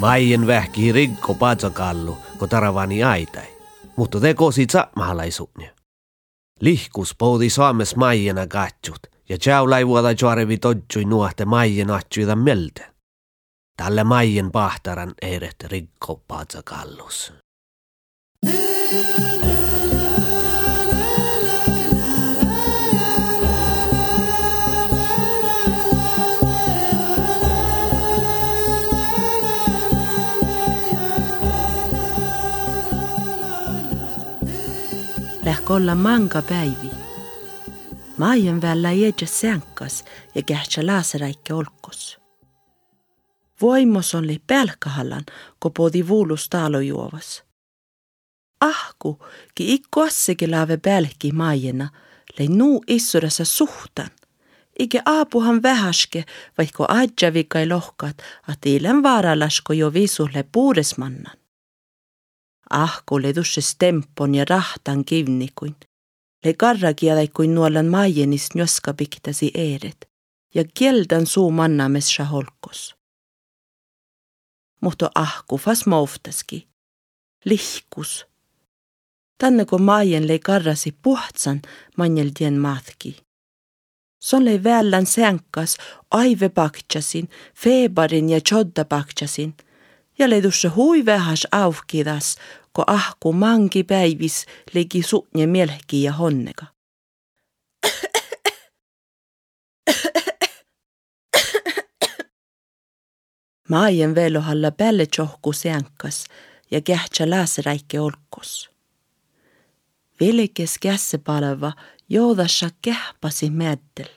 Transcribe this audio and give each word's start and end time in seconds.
Maien 0.00 0.46
vähki 0.46 0.92
rikko 0.92 1.34
patsakallu, 1.34 2.18
kun 2.38 2.48
taravani 2.48 3.04
aitai. 3.04 3.46
Mutta 3.96 4.20
te 4.20 4.34
kosit 4.34 4.70
saamahalaisuunia. 4.70 5.70
Lihkus 6.60 7.14
poudi 7.14 7.50
Suomes 7.50 7.96
maiena 7.96 8.46
katsut, 8.46 9.06
ja 9.28 9.38
tjaulai 9.38 9.86
vuoda 9.86 10.08
juorevi 10.20 10.58
todjui 10.58 11.04
nuohte 11.04 11.44
maien 11.44 11.90
atjuida 11.90 12.36
melte. 12.36 12.86
Tälle 13.76 14.04
maien 14.04 14.52
pahtaran 14.52 15.14
eiret 15.22 15.56
rikko 15.64 16.22
patsakallus. 16.28 17.32
lähkö 18.46 19.29
olla 35.70 35.94
manga 35.94 36.42
päivi. 36.42 36.90
Maajan 38.18 38.62
vällä 38.62 38.92
jädä 38.92 39.26
sänkas 39.26 40.04
ja 40.34 40.42
kähtsä 40.42 40.86
laaseräikke 40.86 41.54
olkos. 41.54 42.18
Voimos 43.62 44.14
oli 44.14 44.42
pälkähallan, 44.46 45.24
kun 45.60 45.72
podi 45.72 46.08
vuulus 46.08 46.48
taalo 46.48 46.80
juovas. 46.80 47.44
Ahku, 48.60 49.24
ki 49.54 49.74
ikku 49.74 50.00
asseki 50.00 50.48
laave 50.48 50.76
pälki 50.76 51.32
maajena, 51.32 51.88
lei 52.38 52.48
nuu 52.48 52.84
issurassa 52.86 53.44
suhtan. 53.44 54.10
Ike 54.78 55.02
aapuhan 55.04 55.62
vähäske, 55.62 56.24
vaikka 56.58 56.86
adjavikai 56.88 57.68
lohkat, 57.68 58.16
at 58.48 58.66
ilen 58.66 59.02
vaaralasko 59.02 59.72
jo 59.72 59.92
visulle 59.92 60.44
puudesmannan. 60.52 61.39
Ahku 62.70 63.18
le 63.22 63.34
dusse 63.34 63.60
tempon 63.78 64.34
ja 64.34 64.44
rahtan 64.44 65.04
kivnikuin. 65.04 65.76
Le 66.44 66.52
karrakielai 66.54 67.28
kuin 67.28 67.54
nuolan 67.54 67.86
maijenis 67.86 68.54
njoska 68.54 68.94
piktasi 68.94 69.50
eeret 69.54 70.08
ja 70.54 70.64
kieldan 70.74 71.26
suu 71.26 71.50
mannames 71.50 72.18
holkos. 72.30 72.94
Mutta 74.80 75.10
ahku 75.14 75.58
fas 75.58 75.86
mouftaski. 75.86 76.68
Lihkus. 77.44 78.26
Tänne 79.38 79.64
kun 79.64 79.82
maajen 79.82 80.28
lei 80.28 80.38
karrasi 80.38 80.92
puhtsan 81.02 81.62
manjeldien 81.96 82.54
maatki. 82.54 83.16
Son 84.22 84.44
lei 84.44 84.64
vällän 84.64 85.06
sänkas 85.06 85.76
aive 86.10 86.48
paktsasin, 86.48 87.28
febarin 87.54 88.30
ja 88.30 88.40
chodda 88.40 88.84
paktsasin– 88.84 89.54
ja 90.20 90.30
ledusse 90.30 90.68
hui 90.68 91.04
vähäs 91.06 91.46
aukidas, 91.52 92.36
ko 92.72 92.84
ahku 92.86 93.32
mangi 93.32 93.84
päivis 93.84 94.46
legi 94.74 95.02
su'nje 95.02 95.46
mielhki 95.46 96.02
ja 96.02 96.12
honnega. 96.12 96.66
Maajen 103.68 104.14
velohalla 104.14 104.70
päälle 104.70 105.06
tjohku 105.06 105.52
seankas 105.52 106.24
ja 106.70 106.80
kähtsä 106.80 107.30
lääseräikke 107.30 108.00
olkos. 108.00 108.70
Velkes 110.20 110.78
kässe 110.78 111.18
palava 111.18 111.72
joudassa 112.08 112.70
kähpasi 112.82 113.50
mäddel. 113.50 114.08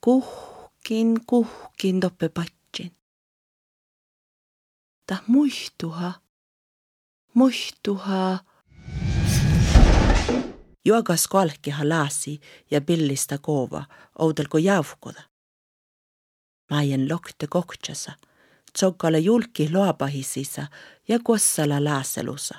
Kuhkin, 0.00 1.20
kuhkin 1.26 2.00
toppe 2.00 2.28
patsin. 2.28 2.96
Ta 5.06 5.16
muistuha 5.26 6.12
muistuha. 7.36 8.38
Juogas 10.84 11.28
kolkiha 11.28 11.88
laasi 11.88 12.40
ja 12.70 12.80
pillistä 12.80 13.38
koova, 13.38 13.84
oudelko 14.18 14.58
jauhkoda. 14.58 15.22
Maien 16.70 17.08
lokte 17.08 17.46
kohtsasa, 17.46 18.12
tsokkale 18.72 19.18
julki 19.18 19.72
loapahisisa 19.72 20.66
ja 21.08 21.18
kossala 21.24 21.84
laaselusa. 21.84 22.54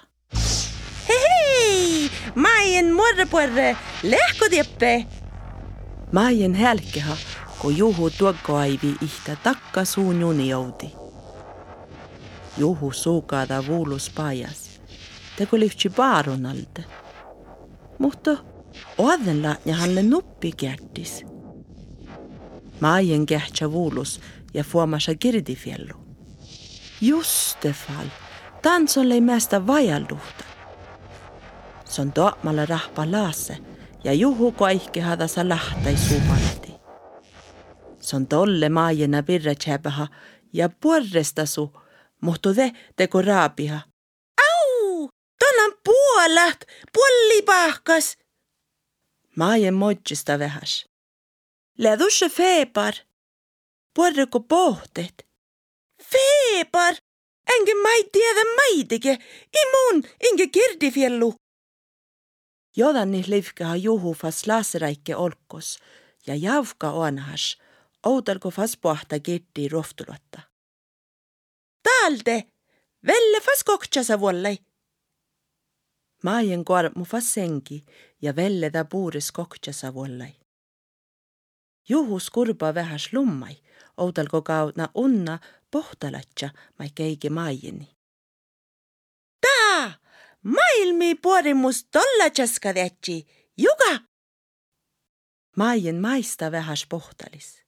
Hei, 1.07 2.11
maien 2.35 2.93
morreporre, 2.93 3.77
lehkotieppe! 4.03 5.05
Maien 6.11 6.55
hälkeha, 6.55 7.17
kun 7.59 7.77
juhu 7.77 8.09
tuokkoaivi 8.09 8.95
ihtä 9.01 9.35
takka 9.43 9.85
suun 9.85 10.21
juni 10.21 10.49
joudi. 10.49 10.91
Juhu 12.57 12.91
suukada 12.91 13.67
vuulus 13.67 14.09
pajas 14.09 14.66
tegu 15.37 15.59
lyhtsi 15.59 15.89
paarunalta. 15.89 16.81
Mutta 17.99 18.37
oadella 18.97 19.55
ja 19.65 19.75
halle 19.75 20.03
nuppi 20.03 20.51
kättis. 20.51 21.25
Maajen 22.79 23.25
kähtsä 23.25 23.71
vuulus 23.71 24.21
ja 24.53 24.63
fuomassa 24.63 25.15
kirdifiellu. 25.15 25.93
Justefal, 27.01 28.05
tansolle 28.61 29.21
mästä 29.21 29.67
vajalluhta. 29.67 30.43
Se 31.85 32.01
on 32.01 32.11
toamalla 32.11 32.65
rahpa 32.65 33.11
laase 33.11 33.57
ja 34.03 34.13
juhu 34.13 34.51
koihke 34.51 35.01
hadasa 35.01 35.49
lahtai 35.49 35.97
suumalti. 35.97 36.73
Se 37.99 38.15
on 38.15 38.27
tolle 38.27 38.69
maajena 38.69 39.23
virre 39.27 39.55
ja 40.53 40.69
puorresta 40.69 41.45
su, 41.45 41.73
mutta 42.21 42.53
te 42.53 42.71
teko 42.95 43.21
raapiha 43.21 43.79
puolat, 46.17 46.65
pullipahkas. 46.93 48.17
Maajen 49.35 49.73
moitsista 49.73 50.39
vähäs. 50.39 50.85
Lädusse 51.77 52.29
feepar. 52.29 52.93
Puorreko 53.93 54.39
pohtet? 54.39 55.27
Feepar? 56.03 56.95
Enkä 57.49 57.71
mai 57.83 58.03
tiedä 58.11 58.41
maitike. 58.55 59.17
Imun, 59.61 60.03
inge 60.29 60.47
kirdifiellu. 60.47 61.33
Jodanni 62.77 63.23
livkaha 63.27 63.75
juhufas 63.75 64.47
laseräikke 64.47 65.15
olkos 65.15 65.79
ja 66.27 66.35
javka 66.35 66.91
onhas, 66.91 67.57
outalko 68.05 68.51
fas 68.51 68.77
pohta 68.77 69.19
kirdi 69.19 69.69
rohtulatta. 69.69 70.41
Talde, 71.83 72.43
velle 73.07 73.41
fas 73.41 73.63
koktsasa 73.63 74.19
vuollai. 76.23 76.23
Maajen 76.23 76.65
kuarmu 76.65 77.05
fassengi 77.05 77.85
ja 78.21 78.35
velleda 78.35 78.85
puuris 78.85 79.31
koktjasa 79.31 79.93
vuollai. 79.93 80.35
Juhus 81.89 82.29
kurba 82.29 82.73
vähäs 82.73 83.13
lummai, 83.13 83.57
outalko 83.97 84.41
kaudna 84.41 84.89
unna 84.95 85.39
pohtalatja 85.71 86.49
mai 86.79 86.89
keigi 86.95 87.29
maajeni. 87.29 87.97
Taa, 89.41 89.93
maailmi 90.43 91.15
puorimus 91.15 91.85
tolla 91.91 92.29
tšaskadetši, 92.29 93.27
juga! 93.57 93.99
Maajen 95.57 96.01
maista 96.01 96.51
vähäs 96.51 96.85
pohtalis. 96.89 97.63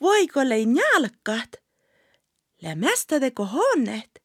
Voiko 0.00 0.48
lei 0.48 0.66
njalkat? 0.66 1.62
Lämästadeko 2.62 3.44
honnet? 3.44 4.22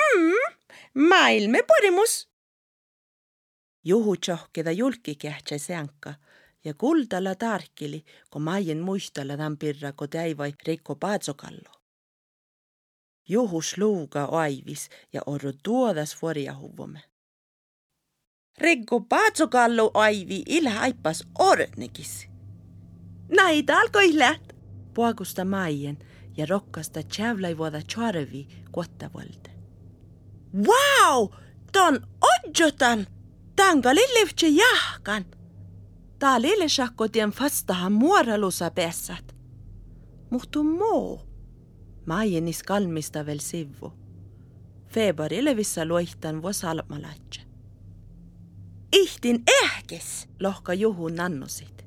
Mm, 0.00 0.56
maailme 0.94 1.62
porimus. 1.62 2.28
Juhu 3.84 4.16
tšohkeda 4.16 4.72
julki 4.72 5.14
kähtsä 5.14 5.58
sänka 5.58 6.14
ja 6.64 6.74
kuldalla 6.74 7.34
tarkili, 7.34 8.04
kun 8.30 8.42
maien 8.42 8.80
muistalla 8.80 9.36
tampirra, 9.36 9.92
kun 9.92 10.08
täivai 10.08 10.54
Reikko 10.66 10.96
Paatsokallo. 10.96 11.72
Juhus 13.28 13.78
luuga 13.78 14.24
aivis 14.24 14.88
ja 15.12 15.20
orru 15.26 15.52
tuodas 15.62 16.22
vuoriahuvumme. 16.22 17.00
Reikko 18.58 19.00
Paatsokallo 19.00 19.90
aivi 19.94 20.42
ilha 20.46 20.80
aipas 20.80 21.24
ornekis. 21.38 22.28
Näitä 23.28 23.78
alkoi 23.78 24.18
läht. 24.18 24.52
Puakusta 24.94 25.44
maien 25.44 25.98
ja 26.36 26.46
rokkasta 26.46 27.02
tjävlai 27.02 27.58
vuoda 27.58 27.82
tjarvi 27.94 28.48
Wow, 30.54 31.28
ton 31.72 32.06
odjotan. 32.20 33.06
Tanga 33.56 33.94
lillivtse 33.94 34.48
jahkan. 34.48 35.24
Tää 36.18 36.42
lillesakko 36.42 37.08
tien 37.08 37.30
fastahan 37.30 37.92
muoralusa 37.92 38.70
pessat. 38.70 39.36
Muhtu 40.30 40.64
muu. 40.64 41.20
Maijenis 42.06 42.62
kalmista 42.62 43.26
veel 43.26 43.38
sivvu. 43.38 43.92
Februari 44.88 45.44
levissa 45.44 45.84
luihtan 45.84 46.42
vuosalmalatse. 46.42 47.40
Ihtin 48.92 49.42
ehkes, 49.64 50.28
lohka 50.40 50.74
juhu 50.74 51.08
nannusit. 51.08 51.86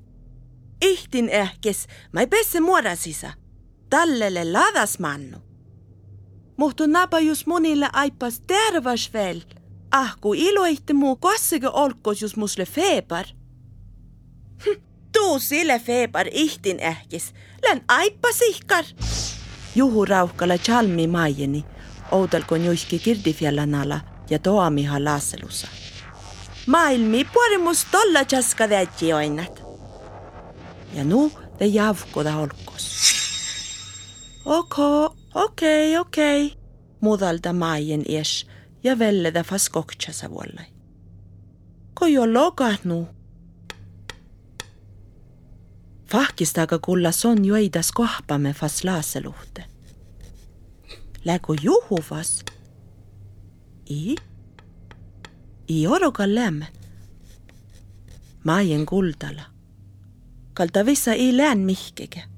Ihtin 0.81 1.29
ehkes, 1.29 1.87
ma 2.13 2.19
ei 2.19 2.27
pesse 2.27 2.59
muorasisa. 2.59 3.33
tallele 3.89 4.51
ladas 4.51 4.99
mannu. 4.99 5.37
Muhtu 6.57 6.87
napa 6.87 7.19
just 7.19 7.47
monille 7.47 7.89
aipas 7.93 8.39
tervas 8.47 9.09
veel. 9.13 9.41
Ah, 9.91 10.15
kun 10.21 10.35
iloitte 10.37 10.93
muu 10.93 11.15
kossega 11.15 11.69
olkos 11.69 12.21
just 12.21 12.35
musle 12.35 12.65
feebar. 12.65 13.25
Hm, 14.65 14.81
tuu 15.11 15.39
sille 15.39 15.79
feebar 15.79 16.27
ihtin 16.31 16.79
ähkis. 16.83 17.33
Län 17.63 17.81
aipas 17.87 18.41
ihkar. 18.41 18.85
Juhu 19.75 20.05
rauhkalla 20.05 20.57
chalmi 20.57 21.07
maijeni, 21.07 21.65
oudelkon 22.11 22.65
juiski 22.65 22.99
kirdifjallanala 22.99 23.99
ja 24.29 24.39
toamiha 24.39 25.03
laaselussa. 25.03 25.67
Maailmi 26.67 27.25
puorimus 27.33 27.85
tolla 27.91 28.19
täitsi 28.69 29.13
oinnat. 29.13 29.63
Ja 30.93 31.03
nu 31.03 31.31
te 31.57 31.65
javkoda 31.65 32.37
olkos. 32.37 32.85
Okei, 34.45 35.24
okei, 35.35 35.97
okei, 35.97 36.57
mudalda 37.01 37.53
Maien 37.53 38.03
ies 38.09 38.47
ja 38.83 38.99
velleda 38.99 39.43
fas 39.43 39.69
koktsasa 39.69 40.29
vuollai. 40.29 40.65
Ko 41.93 42.05
jo 42.05 42.33
lokahnu. 42.33 43.07
Fahkistaga 46.11 46.79
kulla 46.79 47.11
son 47.11 47.45
joidas 47.45 47.91
kohpamme 47.91 48.53
fas 48.53 48.83
laaseluhte. 48.83 49.65
Lägu 51.25 51.55
juhuvas. 51.61 52.45
I? 53.89 54.15
I 55.69 55.87
oroga 55.87 56.35
lämme. 56.35 56.67
Maien 58.43 58.85
kuldala. 58.85 59.41
Kalta 60.53 60.85
vissa 60.85 61.13
ei 61.13 61.37
lään 61.37 61.57
mihkege. 61.59 62.34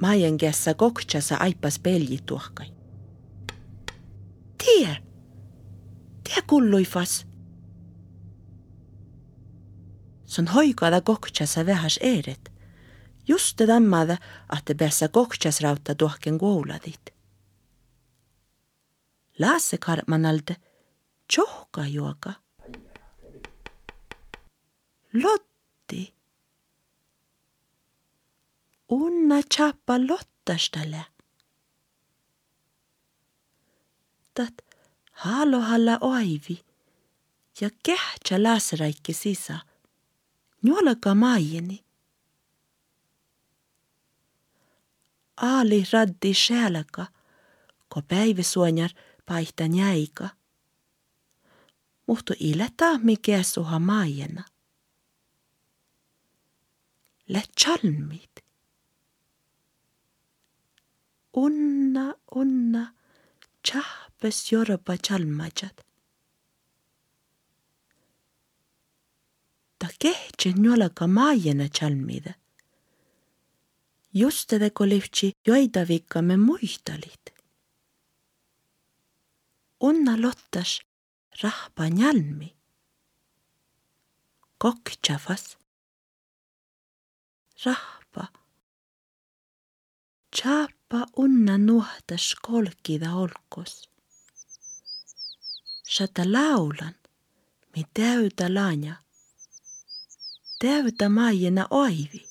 Maien 0.00 0.38
kässä 0.38 0.74
koktsasa 0.74 1.36
aipas 1.36 1.78
peljituhkai. 1.78 2.72
Tie! 4.64 4.96
Tie 6.24 6.42
kulluifas. 6.46 7.26
Son 10.24 10.46
hoikada 10.46 11.00
koktsasa 11.00 11.66
vähäs 11.66 11.98
eeret. 12.02 12.52
Just 13.28 13.56
tammada, 13.66 14.16
että 14.58 14.74
päässä 14.74 15.08
koktsas 15.08 15.60
rautta 15.60 15.94
tuohken 15.94 16.38
kuuladit. 16.38 17.14
Lasse 19.38 19.78
karmanalde, 19.78 20.56
tjohka 21.32 21.86
juoka. 21.86 22.32
Lotti. 25.22 25.49
Unna 28.90 29.42
chappa 29.54 29.98
lottastale. 30.08 31.04
Tat 34.34 34.54
halohalla 35.12 35.98
oivi 36.00 36.64
ja 37.60 37.70
kehtsä 37.82 38.42
lasraikki 38.42 39.12
sisä. 39.12 39.58
Nuolaka 40.62 41.14
maijeni. 41.14 41.84
Aali 45.36 45.84
raddi 45.92 46.34
själaka, 46.34 47.06
ko 47.88 48.02
päiväsuonjar 48.02 48.90
paihtan 49.26 49.74
jäika. 49.74 50.28
Muhtu 52.06 52.32
ileta 52.40 52.98
mikä 52.98 53.42
suha 53.42 53.78
maijena. 53.78 54.44
Lä 57.28 57.42
chalmit. 57.60 58.39
Unna, 61.44 62.06
unna, 62.40 62.82
chahpes 63.66 64.38
jorba 64.50 64.94
chalmajat. 65.06 65.76
Ta 69.78 69.88
kehtse 70.02 70.48
nuolaka 70.62 71.06
maajena 71.06 71.66
chalmida. 71.76 72.32
Just 74.14 74.48
tätä 74.48 74.70
kolivtsi 74.70 75.32
joidavikkamme 75.46 76.36
muistalit. 76.36 77.24
Unna 79.80 80.22
lottas 80.22 80.80
rahpa 81.42 81.88
njalmi. 81.88 82.56
Koktsafas. 84.58 85.58
Rahpa. 87.64 88.24
Chapa 90.90 91.06
unna 91.16 91.58
nuhtas 91.58 92.34
kolkida 92.42 93.14
olkos. 93.14 93.90
Sata 95.88 96.22
laulan, 96.32 96.94
mi 97.76 97.84
täytä 97.94 98.54
lanja. 98.54 98.94
Täytä 100.58 101.08
maijena 101.08 101.66
oivi. 101.70 102.28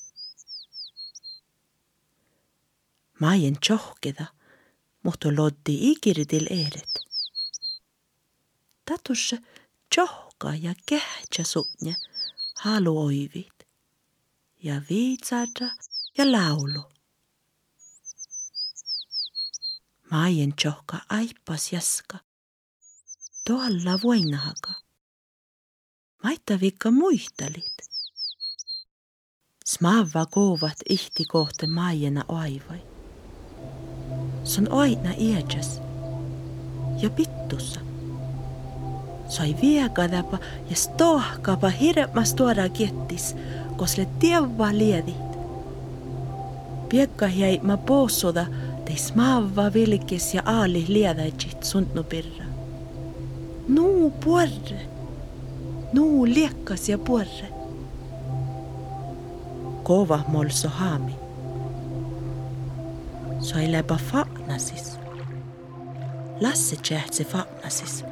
Maien 3.19 3.57
tjohkeda, 3.65 4.25
mutta 5.03 5.29
loddi 5.37 5.91
ikirdil 5.91 6.47
eeret. 6.49 6.93
Tatusse 8.85 9.37
tjohka 9.95 10.55
ja 10.55 10.73
kähtsä 10.85 11.43
halu 12.55 13.05
oivit. 13.05 13.67
Ja 14.63 14.81
viitsada 14.89 15.71
ja 16.17 16.31
laulu. 16.31 16.98
Maien 20.11 20.53
tjohka 20.53 20.97
aipas 21.09 21.73
jaska. 21.73 22.17
Tuolla 23.47 23.99
voinahaga. 24.03 24.73
Maittavikka 26.23 26.91
muistalit. 26.91 27.77
Smava 29.65 30.25
kovat 30.25 30.77
ihti 30.89 31.25
kohte 31.25 31.67
maijena 31.67 32.23
oivai. 32.27 32.81
Se 34.43 34.61
on 34.61 34.71
aina 34.71 35.09
iäkäs 35.17 35.81
ja 37.01 37.09
pittussa. 37.09 37.79
Sai 39.27 39.55
viekadapa 39.61 40.37
ja 40.69 40.75
stohkapa 40.75 41.69
hirmas 41.69 42.33
tuoda 42.33 42.69
kiettis, 42.69 43.35
kosle 43.77 44.07
tievva 44.19 44.71
liedit. 44.71 45.29
Piekka 46.89 47.27
jäi 47.27 47.59
ma 47.63 47.77
poossuda, 47.77 48.45
teis 48.89 49.15
maava 49.15 49.73
vilkis 49.73 50.33
ja 50.33 50.41
aali 50.45 50.85
liedäitsit 50.87 51.63
suntnu 51.63 52.03
pirra. 52.03 52.45
Nuu 53.67 54.11
puorre, 54.11 54.79
nuu 55.93 56.25
liekkas 56.25 56.89
ja 56.89 56.97
puorre. 56.97 57.49
Kova 59.83 60.19
molso 60.27 60.69
haami. 60.69 61.15
Sai 63.39 63.71
läpä 63.71 63.99
fa'nasis. 64.11 64.99
Lasse 66.41 66.75
tjähtsi 66.75 67.23
fa'nasis. 67.23 68.05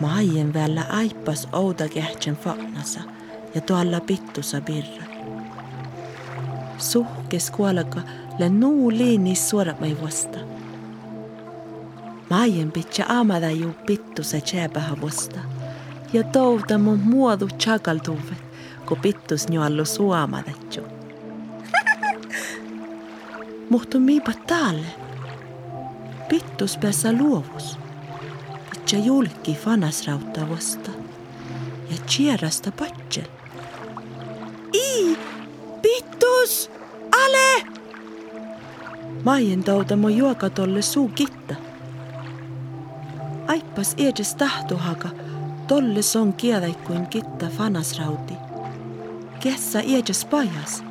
Maien 0.00 0.54
vällä 0.54 0.84
aipas 0.90 1.48
ouda 1.52 1.88
kähtsän 1.88 2.36
fa'nasa 2.36 3.00
ja 3.54 3.60
tuolla 3.60 4.00
pittusa 4.00 4.60
birra. 4.60 5.04
Suhkes 6.78 7.50
kuolaka 7.50 8.00
lä 8.40 8.48
nuu 8.48 8.90
liinis 8.90 9.50
suoramai 9.50 9.96
vasta. 10.02 10.38
Maien 12.30 12.72
pitkä 12.72 13.04
amada 13.08 13.50
ju 13.50 13.74
pittusa 13.86 14.40
tjääpähä 14.40 14.96
vasta. 15.02 15.40
Ja 16.12 16.22
touta 16.24 16.78
mun 16.78 16.98
muodu 16.98 17.48
chakaltuvet, 17.48 18.42
kun 18.86 18.98
pittus 18.98 19.48
njuallu 19.48 19.84
suomadatju. 19.84 20.82
Muhtu 23.70 24.00
miipa 24.00 24.32
taalle. 24.46 24.86
Pittus 26.28 26.76
päässä 26.76 27.12
luovus. 27.12 27.78
Pitkä 28.70 28.96
julki 28.96 29.54
fanasrautta 29.54 30.48
vasta. 30.50 30.90
Ja 31.90 31.96
tjärasta 32.06 32.72
patsel. 32.72 33.24
I, 34.74 35.18
pittus, 35.82 36.70
ale! 36.70 36.79
Maien 39.24 39.64
touta 39.64 39.96
mu 39.96 40.08
juokatolle 40.08 40.82
suu 40.82 41.08
kitta. 41.08 41.54
Aippas 43.46 43.94
edes 43.98 44.34
tahtuhaka, 44.34 45.08
tolle 45.66 46.02
son 46.02 46.32
kielaikkuin 46.32 47.06
kitta 47.06 47.46
fanasrauti. 47.46 48.34
Kessa 49.40 49.80
edes 49.80 50.24
pajas, 50.24 50.84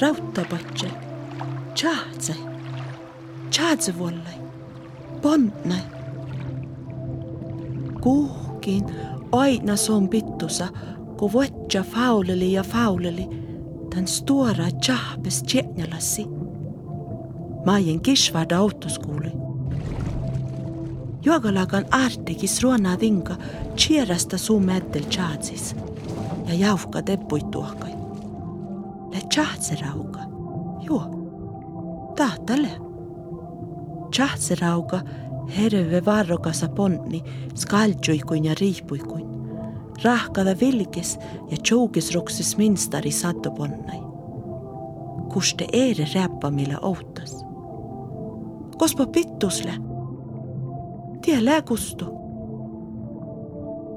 rauttapatsel. 0.00 0.90
Tjaatse, 1.74 2.34
tjaatse 3.50 3.98
vollai, 3.98 4.38
pontnai. 5.22 5.82
Kuhkin 8.00 8.84
aina 9.32 9.76
son 9.76 10.08
pittusa, 10.08 10.68
kun 11.16 11.32
vuotja 11.32 11.82
fauleli 11.82 12.52
ja 12.52 12.62
fauleli, 12.62 13.28
tän 13.94 14.08
stuora 14.08 14.70
tjahpes 14.80 15.42
tjetnjalassi. 15.42 16.41
Maien 17.64 18.00
kisvarda 18.00 18.58
autoskuuli. 18.58 19.32
Juokalagan 21.24 21.84
artikis 21.90 22.62
ruona 22.62 22.96
tinga 22.96 23.36
cheerasta 23.76 24.38
suu 24.38 24.60
mättel 24.60 25.02
chaatsis 25.02 25.76
ja 26.46 26.54
jauhka 26.54 27.02
teppuit 27.02 27.50
tuohkai. 27.50 27.92
Le 29.12 29.20
chaatse 29.34 29.76
rauga. 29.80 30.20
Juo. 30.80 31.02
Tahtale. 32.16 32.70
Chaatse 34.16 34.54
rauga 34.60 35.00
herve 35.56 36.04
varrokasa 36.04 36.68
ponni 36.68 37.22
skaljuikuin 37.54 38.44
ja 38.44 38.54
riipuikuin. 38.60 39.26
Rahkada 40.04 40.56
vilkes 40.60 41.18
ja 41.50 41.56
tjoukis 41.62 42.14
roksis 42.14 42.56
minstari 42.56 43.10
sattoponnai. 43.10 44.02
Kuste 45.32 45.66
eere 45.72 46.06
räppamille 46.14 46.76
outas. 46.82 47.41
Kospa 48.82 49.06
pittusle. 49.06 49.72
Tie 51.24 51.44
lääkustu. 51.44 52.04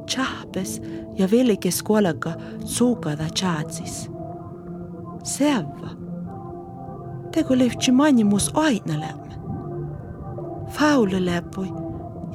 Tšahpes 0.05 0.81
ja 1.15 1.27
vilkes 1.31 1.83
kuolega 1.83 2.33
suukada 2.65 3.23
tšaatsis. 3.33 4.11
Seava. 5.23 5.89
Tegu 7.31 7.57
levtsi 7.57 7.91
manimus 7.91 8.51
aina 8.53 8.99
lämme. 8.99 9.35
Faule 10.69 11.25
läpoi 11.25 11.67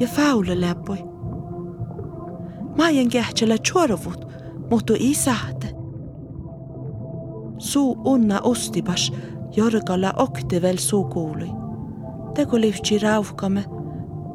ja 0.01 0.07
faule 0.07 0.61
läpoi. 0.61 0.99
Maien 2.79 3.09
kähtsellä 3.09 3.57
tjorovut, 3.59 4.27
mutta 4.71 4.93
isahte. 4.99 5.75
Suu 7.59 8.03
unna 8.05 8.41
ostipas 8.41 9.13
jorgalla 9.57 10.13
oktivel 10.17 10.77
suu 10.77 11.05
kuului. 11.05 11.60
Tegu 12.35 12.61
livtsi 12.61 12.99
rauhkamme, 12.99 13.65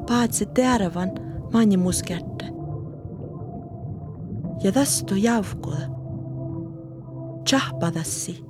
paatse 0.07 0.45
terävän 0.45 1.11
manimus 1.53 2.03
kätte. 2.03 2.45
Ja 4.63 4.71
tästä 4.71 5.15
jauhkuda. 5.17 5.77
Tšahpadassi. 7.43 8.45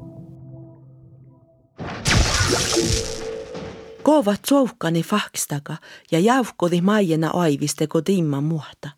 Kovat 4.04 4.40
soukani 4.48 5.04
fakstaga 5.04 5.78
ja 6.12 6.20
jauhkodi 6.20 6.82
maiena 6.82 7.30
aivisteko 7.34 8.02
timma 8.02 8.42
muhta. 8.42 8.90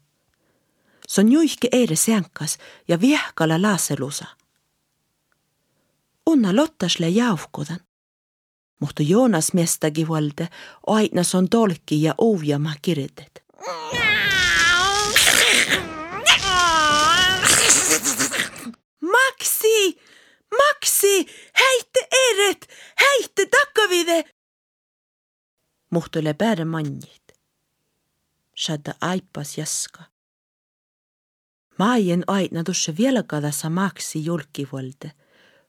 Se 1.08 1.22
on 1.22 1.32
juihke 1.32 1.68
eire 1.72 1.96
sänkas 1.96 2.58
ja 2.88 3.02
viehkala 3.02 3.62
laaselusa. 3.62 4.26
Unna 6.26 6.56
lottasle 6.56 7.10
jauhkodan. 7.10 7.87
Mutta 8.80 9.04
Joonas 9.04 9.54
mestagi 9.54 10.08
valde 10.08 10.48
aina 10.88 11.22
on 11.38 11.50
tolki 11.50 12.02
ja 12.04 12.16
uujama 12.22 12.74
kirjoitet. 12.82 13.44
Maksi! 19.02 20.02
Maksi! 20.58 21.26
Heitte 21.60 22.08
eret! 22.30 22.68
Heitte 23.02 23.46
takkavide! 23.46 24.24
Muhtule 25.90 26.34
pääre 26.34 26.66
mannit. 26.66 27.24
Shadda 28.58 28.94
aipas 29.02 29.58
jaska. 29.58 30.04
Maien 31.80 32.24
aina 32.28 32.64
tuossa 32.64 32.98
vielä 32.98 33.24
kadassa 33.24 33.70
maksi 33.70 34.26
julkivolde, 34.26 35.12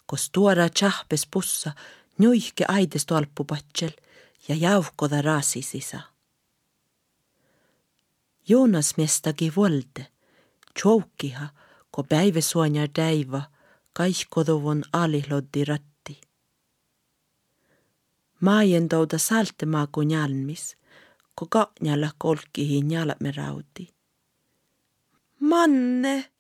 kos 0.07 0.31
tuora 0.31 0.69
tšahpes 0.69 1.27
pussa 1.31 1.73
nuihke 2.19 2.65
aides 2.69 3.07
tolpupatsel 3.07 3.91
ja 4.49 4.55
jauhkoda 4.55 5.23
raasi 5.23 5.63
sisa. 5.63 6.01
Joonas 8.49 8.97
mestagi 8.97 9.53
volde, 9.57 10.07
tšoukiha, 10.75 11.49
ko 11.91 12.03
päive 12.03 12.41
suonja 12.41 12.89
täiva, 12.89 13.43
kaihkodovon 13.93 14.83
alihloddi 14.93 15.65
ratti. 15.65 16.21
Maien 18.41 18.89
touda 18.89 19.19
saltemaa 19.19 19.87
kun 19.87 20.11
jalmis, 20.11 20.77
ko 21.35 21.47
kaňalla 21.47 22.11
kolkihin 22.19 22.91
jalme 22.91 23.33
rauti. 23.37 23.89
Manne! 25.41 26.38